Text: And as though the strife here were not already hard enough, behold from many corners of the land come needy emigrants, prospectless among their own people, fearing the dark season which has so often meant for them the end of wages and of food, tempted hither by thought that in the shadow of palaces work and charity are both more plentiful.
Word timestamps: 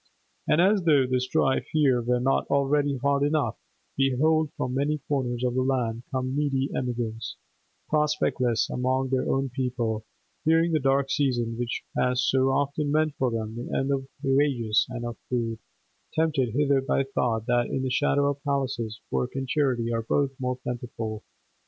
And 0.47 0.59
as 0.59 0.81
though 0.85 1.05
the 1.05 1.19
strife 1.21 1.67
here 1.73 2.01
were 2.01 2.19
not 2.19 2.47
already 2.47 2.97
hard 2.97 3.21
enough, 3.21 3.55
behold 3.95 4.49
from 4.57 4.73
many 4.73 4.97
corners 5.07 5.43
of 5.43 5.53
the 5.53 5.61
land 5.61 6.01
come 6.09 6.35
needy 6.35 6.71
emigrants, 6.75 7.35
prospectless 7.87 8.67
among 8.67 9.09
their 9.11 9.31
own 9.31 9.49
people, 9.49 10.03
fearing 10.43 10.71
the 10.71 10.79
dark 10.79 11.11
season 11.11 11.55
which 11.59 11.83
has 11.95 12.23
so 12.23 12.49
often 12.49 12.91
meant 12.91 13.13
for 13.19 13.29
them 13.29 13.53
the 13.53 13.77
end 13.77 13.91
of 13.91 14.07
wages 14.23 14.87
and 14.89 15.05
of 15.05 15.17
food, 15.29 15.59
tempted 16.13 16.55
hither 16.55 16.81
by 16.81 17.03
thought 17.03 17.45
that 17.45 17.67
in 17.67 17.83
the 17.83 17.91
shadow 17.91 18.27
of 18.31 18.43
palaces 18.43 19.01
work 19.11 19.35
and 19.35 19.49
charity 19.49 19.93
are 19.93 20.01
both 20.01 20.31
more 20.39 20.55
plentiful. 20.57 21.21